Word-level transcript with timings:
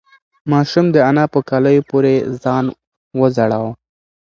ماشوم 0.51 0.85
د 0.91 0.97
انا 1.09 1.25
په 1.33 1.39
کالیو 1.49 1.87
پورې 1.89 2.13
ځان 2.43 2.65
وځړاوه. 3.19 3.71